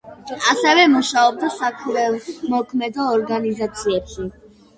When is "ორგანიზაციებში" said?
3.19-4.29